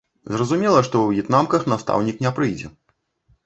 [0.35, 2.77] Зразумела, што ў в'етнамках настаўнік не прыйдзе.